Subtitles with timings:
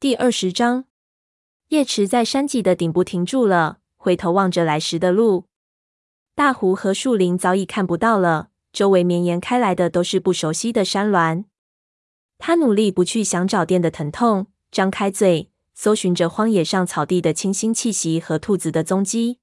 [0.00, 0.86] 第二十章，
[1.68, 5.44] 叶池在山脊的顶部停住了，回头望着来时的路。
[6.34, 11.44] 大湖和树林早已看不到了，周围绵延开来的都是不熟悉的山峦。
[12.38, 19.38] 他努力不去想找电的疼痛，张开嘴，搜寻着荒野上草地的清新气息和兔子的踪迹。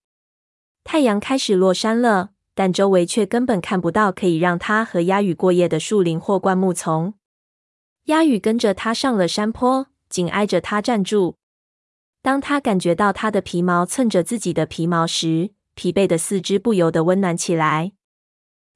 [0.84, 7.14] 太阳开始落山了，但周围却根本看不到可以让他和鸦羽过夜的树林或灌木丛。
[8.06, 11.38] 鸦羽跟着他上了山坡，紧挨着他站住。
[12.22, 17.94] 当他感觉到他的皮毛蹭着自己的皮毛时，疲惫的四肢不由得温暖起来。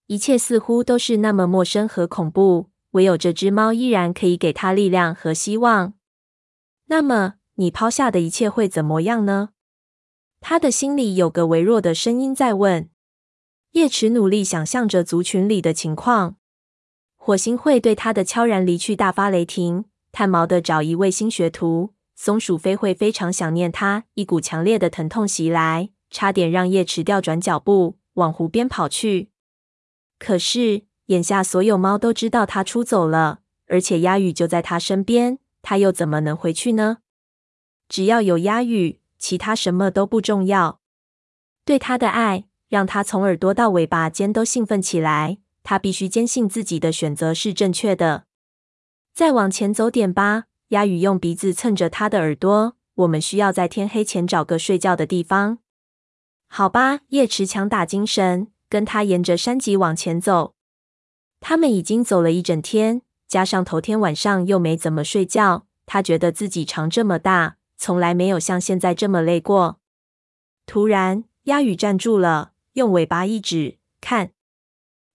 [0.08, 2.72] 一切似乎都是那么陌生和恐怖。
[2.92, 5.94] 唯有这只猫依然可以给他力量和希望。
[6.88, 9.52] 那么，你抛下的一切会怎么样呢？
[10.42, 12.90] 他的心里有个微弱的声音在问。
[13.72, 16.36] 叶池努力想象着族群里的情况。
[17.16, 19.86] 火星会对他的悄然离去大发雷霆。
[20.12, 21.94] 炭毛的找一位新学徒。
[22.16, 24.06] 松鼠飞会非常想念他。
[24.14, 29.30] 一股强烈的疼痛袭来，差点让叶池调转脚步往湖边跑去。
[30.20, 30.84] 可是。
[31.08, 37.00] 眼下，所有猫都知道他出走了，而且鸦羽就在他身边，他又怎么能回去呢？
[37.90, 40.80] 只要有鸦羽，其他什么都不重要。
[41.66, 45.40] 对他的爱，让他从耳朵到尾巴尖都兴奋起来。
[45.64, 48.24] 他必须坚信自己的选择是正确的。
[49.14, 52.76] 再往前走点吧，鸭羽用鼻子蹭着他的耳朵。
[52.96, 55.60] 我们需要在天黑前找个睡觉的地方。
[56.48, 60.56] 好吧，叶池强打精神，跟他沿着山脊往前走。
[61.40, 69.80] 他们已经走了一整天，加上头天晚上又没怎么睡觉，他觉得自己长这么大，从来没有像现在这么累过。
[70.66, 74.32] 突然，鸭羽站住了，用尾巴一指，看。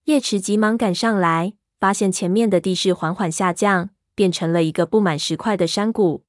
[0.04, 6.24] 叶池急忙赶上来，发现前面的地势缓缓下降，变成了一个布满石块的山谷。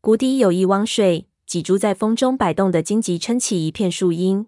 [0.00, 4.46] 谷底有一汪水，几株在风中摆动的荆棘撑起一片树荫。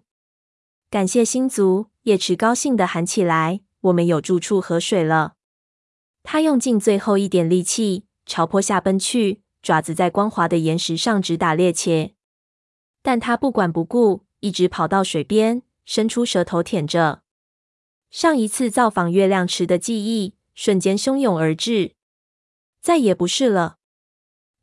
[0.89, 3.61] 感谢星族，叶池高兴地喊起来。
[3.81, 5.35] 我们有住处和水了。
[6.23, 12.11] 他用尽最后一点力气朝坡下奔去，爪子在光滑的岩石上直打趔趄。
[13.01, 17.21] 但他不管不顾，一直跑到水边，伸出舌头舔着。
[18.09, 21.93] 上一次造访月亮池的记忆瞬间汹涌而至，
[22.81, 23.77] 再也不是了。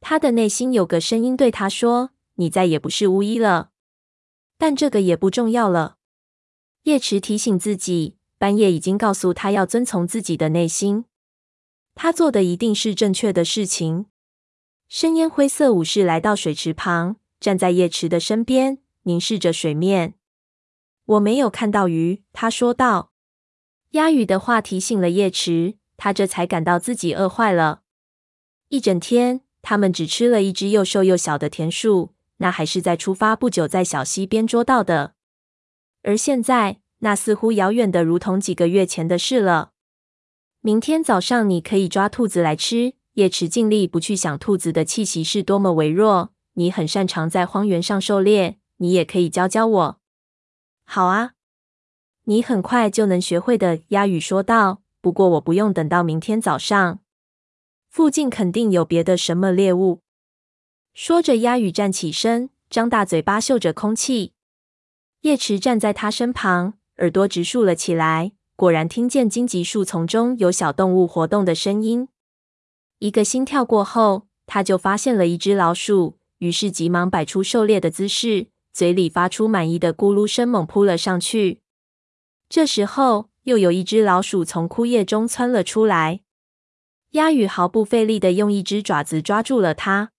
[0.00, 3.70] 他的内心有个声音对他说：“你再也不是巫医了。”
[4.58, 5.96] 但这个也不重要了。
[6.84, 8.16] 叶池提醒自己。
[8.38, 11.06] 半夜已经告诉他要遵从自己的内心，
[11.94, 14.06] 他做的一定是正确的事情。
[14.88, 20.16] 深烟灰色武士来到水池旁，站在叶池的身边，凝视着水面。
[21.06, 23.14] 我没有看到鱼，他说道。
[23.90, 27.82] 鸦羽的话提醒了叶池，他这才感到自己饿坏了。
[28.68, 35.14] 一整天，他们只吃了一只又瘦又小的田鼠，那还是在出发不久在小溪边捉到的。
[36.02, 36.80] 而现在。
[37.00, 39.72] 那似乎遥远的，如同几个月前的事了。
[40.62, 42.94] 明天早上你可以抓兔子来吃。
[43.12, 46.32] 叶池尽力不去想兔子的气息是多么微弱。
[46.54, 50.00] 你很擅长在荒原上狩猎，你也可以教教我。
[50.86, 51.32] 好啊，
[52.26, 53.80] 你很快就能学会的。
[53.88, 54.82] 鸭羽说道。
[55.00, 56.98] 不过我不用等到明天早上，
[57.88, 60.00] 附近肯定有别的什么猎物。
[60.92, 64.32] 说着，鸭羽站起身，张大嘴巴嗅着空气。
[65.20, 66.74] 叶池站在他身旁。
[66.96, 72.08] 耳朵直竖了起来，果然听见荆棘树丛中有小动物活动的声音。
[72.98, 81.60] 一个心跳过后，他就发现了一只老鼠，于是急忙摆出狩猎的姿势，嘴里发出满意的咕噜声，猛扑了上去。
[82.48, 86.20] 这时候，又有一只老鼠从枯叶中窜了出来。
[87.10, 90.12] 鸭羽毫不费力的用一只爪子抓住了它。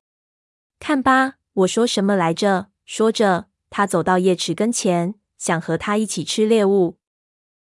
[0.79, 2.67] 看吧，我说什么来着？
[2.85, 5.15] 说着，他走到叶池跟前。
[5.37, 6.97] 想和他一起吃猎物。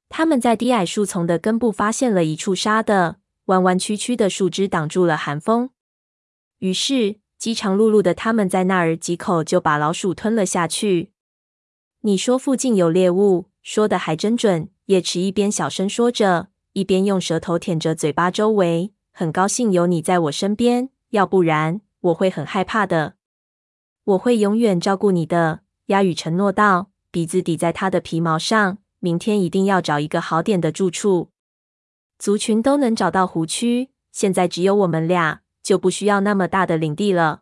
[0.07, 3.17] 他们在低矮树丛的根部发现了一处沙的
[3.47, 5.69] 弯弯曲曲的树枝，挡住了寒风。
[6.59, 11.11] 于是饥肠辘辘的他们在那儿几口就把老鼠吞了下去。
[11.99, 14.69] 你说附近有猎物，说的还真准。
[14.85, 18.93] 叶池一边小声说着，一边用舌头舔着嘴巴周围。
[19.11, 23.15] 很高兴有你在我身边，要不然我会很害怕的。
[24.03, 26.89] 我会永远照顾你的，鸦羽承诺道。
[27.11, 31.29] 鼻子抵在他的皮毛上，明天一定要找一个好点的住处。
[32.19, 37.41] 族群都能找到湖区，现在只有我们俩，就不需要那么大的领地了。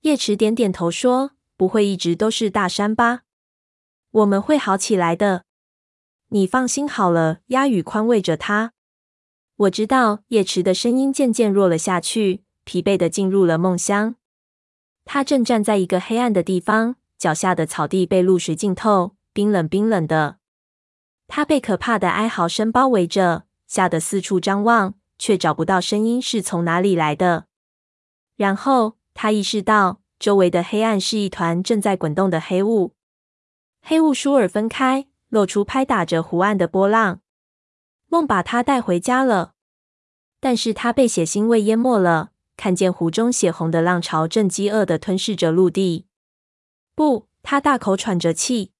[0.00, 3.22] 叶池点点头说：“不会一直都是大山吧？
[4.10, 5.44] 我们会好起来的，
[6.28, 8.72] 你放心好了。”鸦羽宽慰着他。
[9.56, 10.24] 我知道。
[10.28, 14.16] 叶池的声音渐渐弱了下去，疲惫的进入了梦乡。
[15.04, 20.38] 他正站在一个黑暗的地方，脚下的草地被露水浸透，冰冷冰冷的。
[21.28, 27.46] 他被可怕的哀嚎声包围着，吓得四处张望，却找不到声音是从哪里来的。
[28.36, 32.94] 然后他意识到，周围的黑暗是一团正在滚动的黑雾。
[33.82, 37.20] 黑雾舒尔分开，露出拍打着湖岸的波浪。
[38.08, 39.54] 梦把他带回家了，
[40.40, 42.32] 但是他被血腥味淹没了。
[42.56, 46.06] 看见湖中血红的浪潮正饥饿地吞噬着陆地。
[46.94, 48.72] 不，他大口喘着气。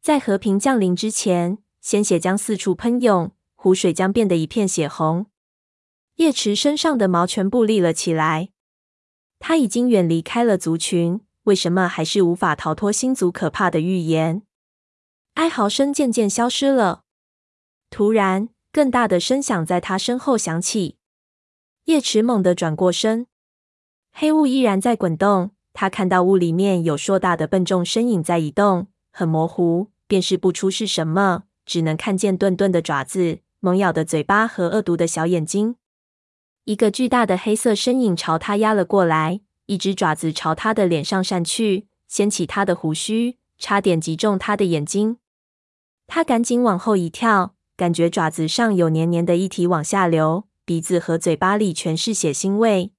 [0.00, 5.26] 在和平降临之前，鲜血将四处喷涌，湖水将变得一片血红。
[6.16, 8.50] 叶池身上的毛全部立了起来。
[9.40, 14.42] 他已经远离开了族群，为什么还是无法逃脱星族可怕的预言？
[15.34, 17.02] 哀嚎声渐渐消失了。
[17.90, 20.96] 突然，更大的声响在他身后响起。
[21.86, 23.26] 叶池猛地转过身，
[24.12, 25.50] 黑雾依然在滚动。
[25.74, 35.76] 他看到雾里面有硕大的笨重身影在移动，很模糊，辨识不出是什么，只能看见钝钝的爪子、猛咬的嘴巴和恶毒的小眼睛。
[36.64, 45.18] 一个巨大的黑色身影朝他压了过来，一只爪子朝他的脸上扇去，掀起他的胡须，差点击中他的眼睛。
[46.06, 50.48] 他赶紧往后一跳，感觉爪子上有黏黏的液体往下流。
[50.64, 52.92] 鼻子和嘴巴里全是血腥味。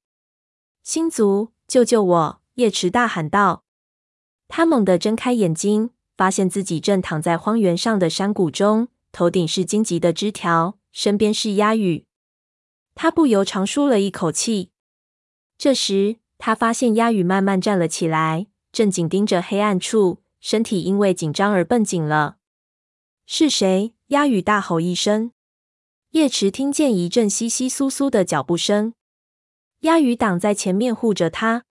[0.83, 2.42] 星族，救救我！
[2.56, 3.63] 叶池大喊道。
[4.50, 12.06] 他猛地睁开眼睛，发现自己正躺在荒原上的山谷中，头顶是荆棘的枝条，身边是鸦羽。
[12.95, 14.71] 他不由长舒了一口气。
[15.57, 22.35] 这时，他发现鸦羽慢慢站了起来，正紧盯着黑暗处，身体因为紧张而绷紧了。
[23.25, 23.93] 是谁？
[24.07, 25.31] 鸦羽大吼一声。
[26.09, 28.93] 叶池听见一阵窸窸窣窣的脚步声，
[29.83, 31.63] 鸦羽挡在前面护着他。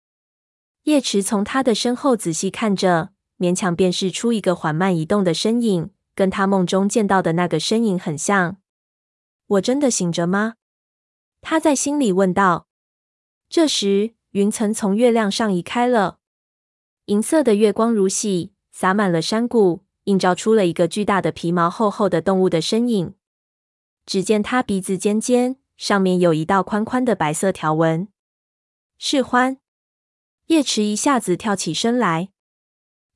[0.85, 8.57] 叶池从他的身后仔细看着，勉强辨识出一个缓慢移动的身影，跟他梦中见到的那个身影很像。
[9.49, 10.55] 我真的醒着吗？
[11.43, 12.69] 他在心里问道。
[13.51, 16.19] 这时，云层从月亮上移开了，
[17.05, 23.15] 银色的月光如洗，洒满了山谷，映照出了一个巨大的皮毛厚厚的动物的身影。
[24.07, 28.09] 只见他鼻子尖尖，上面有一道宽宽的白色条纹。
[28.97, 29.59] 是獾。
[30.47, 32.31] 叶池一下子跳起身来，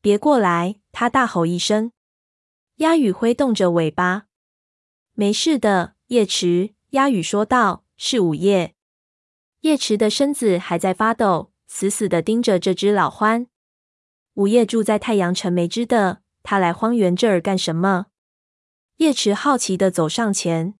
[0.02, 0.76] 别过来！
[0.92, 1.92] 他大吼一声。
[2.76, 4.26] 鸦羽挥动着尾巴。
[5.14, 6.74] 没事的，叶池。
[6.90, 8.74] 鸦羽说道：“是午夜。”
[9.60, 13.46] 叶池的身子还在发抖，死死地盯着这只老獾。
[14.34, 18.06] 午夜住在太阳城没知的，他来荒原这儿干什么？
[18.98, 20.74] 叶池好奇地走上前，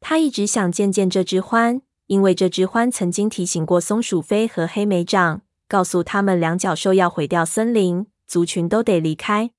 [0.00, 9.52] 他一直想见见这只獾，因为这只獾曾经提醒过松鼠飞和黑莓长，告诉他们两脚兽要毁掉森林，族群都得离开。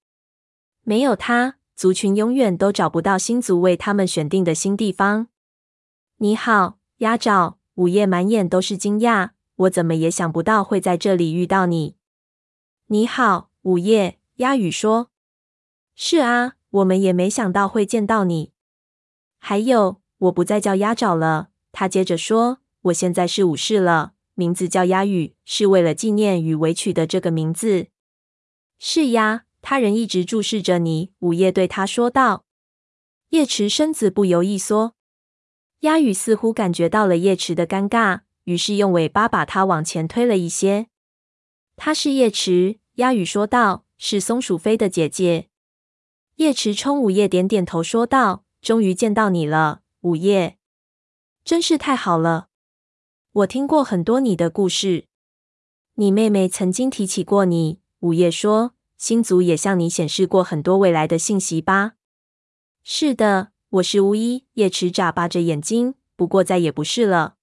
[0.83, 5.27] 没有他，族群永远都找不到星族为他们选定的新地方。
[6.17, 7.60] 你好，鸭爪。
[7.81, 11.95] 午夜满眼都是惊讶，我怎么也想不到会在这里遇到你。
[12.87, 14.19] 你好，午夜。
[14.35, 15.09] 鸦羽说
[15.95, 18.53] ：“是啊。”我们也没想到会见到你。
[19.39, 21.49] 还有，我不再叫鸭爪了。
[21.71, 27.87] 他接着说：“我现在是武士了，名字叫鸦羽，是为了纪念与委曲的这个名字。”
[28.77, 31.11] 是呀，他人一直注视着你。
[31.19, 32.45] 午夜对他说道。
[33.29, 34.93] 叶池身子不由一缩。
[35.81, 40.87] 鸭羽似乎感觉到了叶池的尴尬，于是用尾巴把它往前推了一些。
[41.75, 45.47] 她是叶池，鸭羽说道，是松鼠飞的姐姐。
[46.35, 50.57] 叶池冲午夜点点头，说道：“终于见到你了，午夜，
[51.43, 52.49] 真是太好了。
[53.31, 55.05] 我听过很多你的故事，
[55.95, 61.93] 你妹妹曾经提起过你。”午夜说：“星族也向你显示过很多未来的信息吧
[62.83, 67.35] ？”“是的，我是巫医。”叶池眨巴着眼睛，不过再也不是了。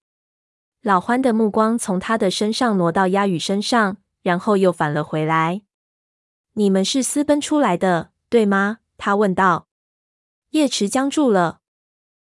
[0.83, 5.63] 老欢的目光从他的身上挪到鸭羽身上，然后又返了回来。
[6.55, 9.69] “你们是私奔出来的，对吗？”他问道
[10.51, 11.61] ：“叶池僵住了。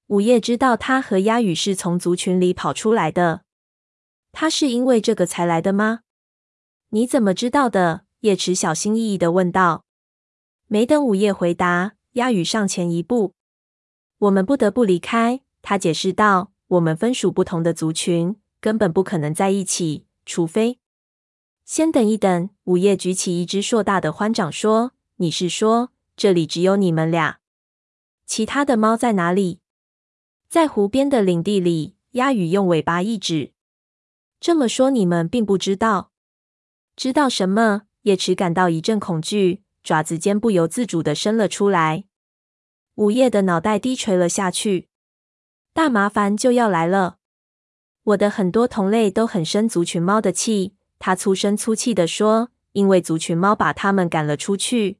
[0.07, 3.41] 午夜知道他和鸭羽是从族群里跑出来的。
[4.31, 6.01] 他是因为这个才来的吗？
[6.89, 9.85] 你怎么知道的？”叶池小心翼翼的问道。
[10.67, 13.33] 没等午夜回答，鸭羽上前一步
[14.19, 20.79] ：“我们不得不离开。”他解释道：“我们分属不同的族群，根本不可能在一起，除非……
[21.65, 27.39] 先等一等。”午夜举起一只硕大的欢掌说：“你是说？”这里只有你们俩，
[28.25, 29.61] 其他的猫在哪里？
[30.49, 31.95] 在湖边的领地里。
[32.13, 33.53] 鸦羽用尾巴一指。
[34.41, 36.11] 这么说，你们并不知道？
[36.95, 37.83] 知道什么？
[38.01, 42.05] 叶池感到一阵恐惧，爪子尖不由自主的伸了出来。
[42.99, 44.89] 午夜的脑袋低垂了下去，
[45.71, 47.19] 大麻烦就要来了。
[48.03, 54.99] 我的很多同类都很生族群猫的气，他粗声粗气地说，因为族群猫把他们赶了出去。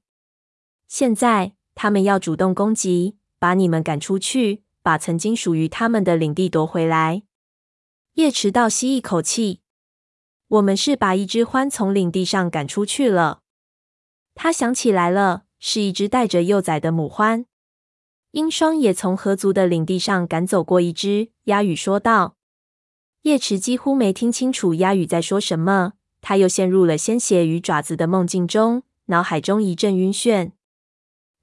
[0.87, 7.23] 现在他们要主动攻击，把你们赶出去，把曾经属于他们的领地夺回来。
[8.13, 9.59] 叶池倒吸一口气，
[10.47, 13.41] 我们是把一只獾从领地上赶出去了。
[14.35, 17.43] 他想起来了，是一只带着幼崽的母獾。
[18.31, 21.31] 鹰双也从河族的领地上赶走过一只。
[21.45, 22.36] 鸦羽说道。
[23.24, 30.51] 叶池几乎没听清楚鸭羽在说什么，他又陷入了鲜血与爪子的梦境中，脑海中一阵晕眩。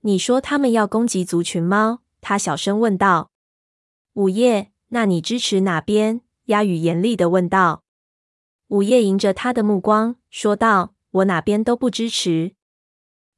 [0.01, 2.01] 你说他们要攻击族群猫？
[2.21, 3.31] 他小声问道。
[4.15, 6.23] 午夜，那你支持哪边？
[6.45, 7.83] 鸦羽严厉的问道。
[8.69, 12.55] 午夜迎着他的目光说道：“我哪边都不支持。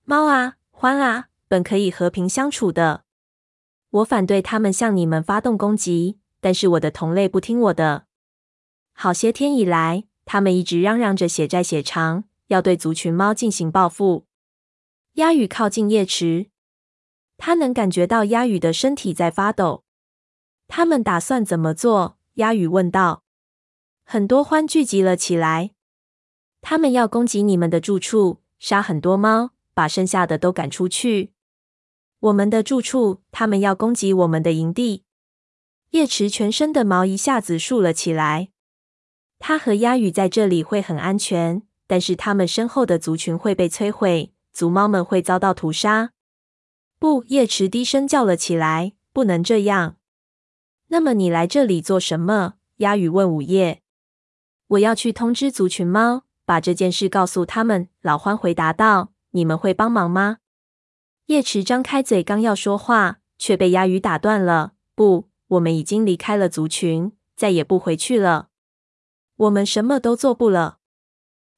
[0.05, 3.05] 猫啊，獾啊，本可以和平相处的。”
[3.91, 8.07] 我反对他们向你们发动攻击，但是我的同类不听我的。
[8.93, 14.27] 好些天以来，他们一直嚷嚷着血债血偿，要对族群猫进行报复。
[15.15, 16.51] 鸦羽靠近叶池，
[17.39, 19.85] 他能感觉到鸦羽的身体在发抖。
[20.67, 22.19] 他们打算怎么做？
[22.35, 23.25] 鸦羽问道。
[24.05, 25.73] 很多獾聚集了起来，
[26.61, 31.33] 他们要攻击你们的住处，杀很多猫，把剩下的都赶出去。
[32.21, 35.05] 我们的住处，他们要攻击我们的营地。
[35.91, 38.49] 叶池全身的毛一下子竖了起来。
[39.39, 46.11] 他和鸭羽在这里会很安全，但是他们身后的族群会被摧毁，族猫们会遭到屠杀。
[46.99, 49.97] 不，叶池低声叫了起来：“不能这样！”
[50.91, 52.55] 那么你来这里做什么？
[52.79, 53.83] 鸭羽问午夜。
[54.67, 57.89] 我要去通知族群猫，把这件事告诉他们。
[58.03, 60.39] 老獾回答道：“你们会帮忙吗？”
[61.29, 64.73] 叶池张开嘴，刚要说话，却被鸦羽打断了。
[64.95, 68.49] 不，我们已经离开了族群，再也不回去了。
[69.37, 70.79] 我们什么都做不了。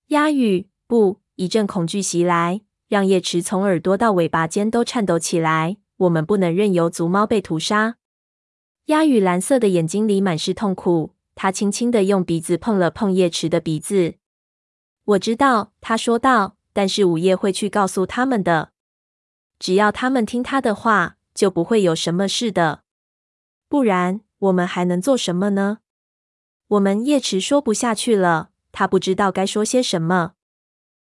[0.09, 1.21] 鸦羽，不！
[1.37, 5.77] 一阵恐惧袭来，让叶池从耳朵到尾巴尖都颤抖起来。
[5.99, 7.97] 我们不能任由族猫被屠杀。
[8.87, 14.15] 鸦羽蓝色的眼睛里满是痛苦，他轻轻地用鼻子碰了碰叶池的鼻子。
[15.05, 18.73] 我知道，他说道，但是午夜会去告诉他们的。
[19.61, 22.81] 只要他们听他的话，就不会有什么事的。
[23.69, 25.79] 不然，我们还能做什么呢？
[26.69, 30.33] 我们叶池说不下去了，他不知道该说些什么。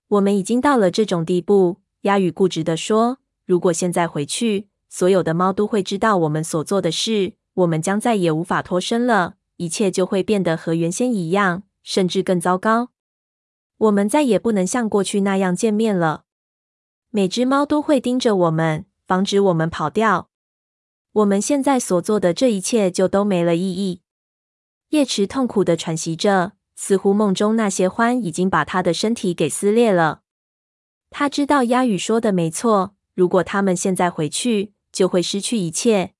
[0.07, 12.91] 我们已经到了这种地步，鸦羽固执地说：“如果现在回去，所有的猫都会知道我们所做的事，我们将再也无法脱身了，一切就会变得和原先一样，甚至更糟糕。
[13.77, 16.23] 我们再也不能像过去那样见面了。”
[17.09, 20.29] 每只猫都会盯着我们，防止我们跑掉。
[21.13, 24.01] 我们现在所做的这一切就都没了意义。
[24.89, 30.21] 叶池痛苦的喘息着，似乎梦中那些欢已经把他的身体给撕裂了。
[31.09, 36.13] 他知道鸦羽说的没错，如果他们现在回去，就会失去一切。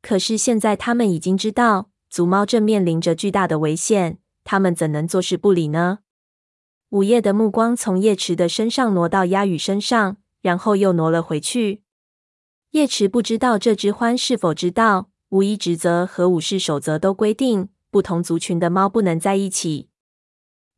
[0.00, 6.00] 可是现在他们已经知道，族猫正面临着巨大的危险，他们怎能坐视不理呢？
[6.90, 11.82] 午夜的目光从叶池的身上挪到鸦羽身上，然后又挪了回去。
[12.70, 19.90] 叶池不知道这只獾是否知道，巫医职责和武士守则都规定，不同族群的猫不能在一起。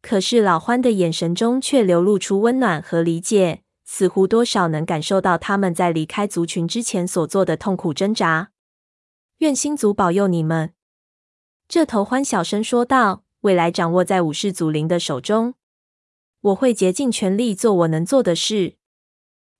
[0.02, 8.50] 可是老獾的眼神中却流露出温暖和理解，似乎多少能感受到他们在离开族群之前所做的痛苦挣扎。
[9.38, 10.73] 愿星族保佑你们，
[11.69, 13.23] 这头獾小声说道。
[13.43, 15.55] 未来掌握在武士祖灵的手中。
[16.40, 18.76] 我会竭尽全力做我能做的事。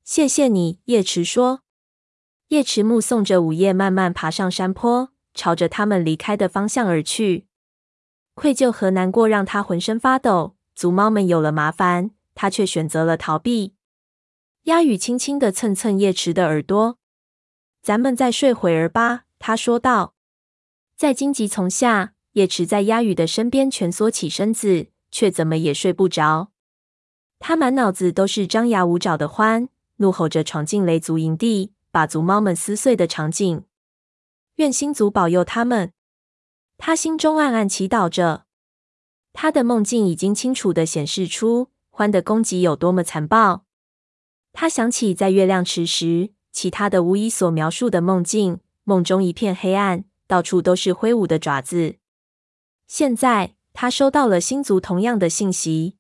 [0.03, 1.63] 谢谢你，叶池说。
[2.49, 7.47] 叶池目送着午夜慢慢爬上山坡，朝着他们离开的方向而去。
[8.35, 10.57] 愧疚和难过让他浑身发抖。
[10.75, 13.75] 族猫们有了麻烦，他却选择了逃避。
[14.63, 16.99] 鸦羽轻轻地蹭蹭叶池的耳朵
[17.83, 20.15] ：“咱们再睡会儿吧。”他说道。
[20.97, 26.51] 在荆棘丛下，叶池在鸦羽的身边蜷缩起身子，却怎么也睡不着。
[27.41, 33.65] 他满脑子都是张牙舞爪的獾，怒吼着闯进雷族营地，把族猫们撕碎的场景。
[34.57, 35.93] 愿星族保佑他们。
[36.79, 38.45] 他心中暗暗祈祷着。
[39.33, 43.65] 他的梦境已经清楚地显示出獾的攻击有多么残暴。
[44.53, 51.97] 他想起在月亮池时，其他的巫医所描述的梦境，梦中一片黑暗，到处都是挥舞的爪子。
[52.87, 53.55] 现在。
[53.73, 55.97] 他收到了星族同样的信息。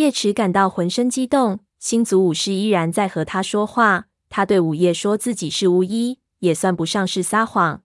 [0.00, 4.06] 叶池感到浑身激动，星族武士依然在和他说话。
[4.30, 7.82] 他对午夜说自己是巫医，也算不上是撒谎。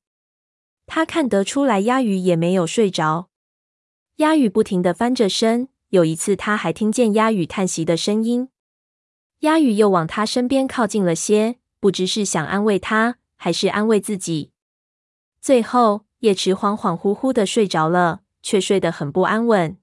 [0.86, 3.27] 他看得出来，鸦羽也没有睡着。
[4.17, 8.48] 鸦羽不停地翻着身，有一次他还听见鸦羽叹息的声音。
[9.39, 14.51] 鸦羽又往他身边靠近了些，不知是想安慰他，还是安慰自己。
[15.41, 19.77] 最后，叶池恍恍惚惚地睡着了，却睡得很不安稳。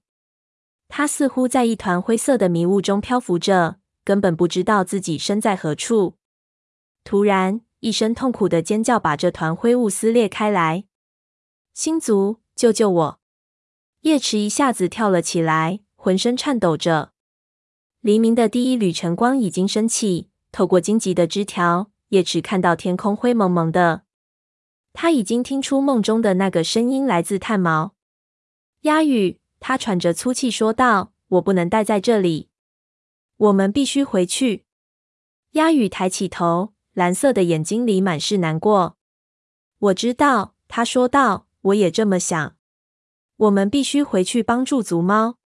[0.95, 6.17] 他似乎在一团灰色的迷雾中漂浮着，根本不知道自己身在何处。
[7.03, 10.83] 突然，一声痛苦的尖叫把这团灰雾撕裂开来。
[11.73, 13.19] 星族，救救我！
[14.01, 17.13] 叶池一下子跳了起来，浑身颤抖着。
[18.01, 24.03] 黎明的第一缕晨光已经升起，透过荆棘的枝条，叶池看到天空灰蒙蒙的。
[24.93, 27.95] 他已经听出梦中的那个声音来自炭毛。
[28.81, 32.49] 鸦羽，他喘着粗气说道：“我不能待在这里，
[33.37, 34.65] 我们必须回去。”
[35.51, 36.73] 鸦羽抬起头。
[36.91, 38.97] 蓝色的眼睛里满是难过。
[39.79, 41.47] 我知道，他说道。
[41.61, 42.57] 我也这么想。
[43.37, 45.37] 我们必须回去帮助族猫。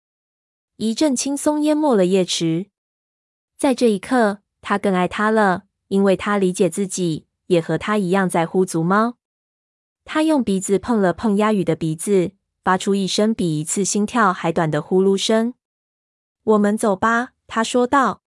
[0.77, 2.71] 一阵轻松淹没了叶池。
[3.55, 9.17] 在这一刻，他更爱他了，因为他理解自己，也和他一样在乎族猫。
[10.03, 12.31] 他用鼻子碰了碰鸦羽的鼻子，
[12.67, 15.53] 发出一声比一次心跳还短的呼噜声。
[16.43, 18.23] 我们走吧，他说道。